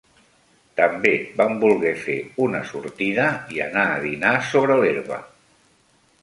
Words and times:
També 0.77 1.11
van 1.41 1.59
volguer 1.63 1.91
fer 2.05 2.15
una 2.45 2.63
sortida 2.71 3.27
i 3.59 3.63
anar 3.67 3.85
a 3.91 4.01
dinar 4.07 4.33
sobre 4.49 4.81
l'herba 4.83 5.21